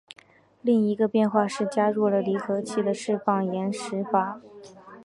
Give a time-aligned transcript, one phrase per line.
[0.63, 4.41] 另一个变化是加入了离合器的释放延迟阀。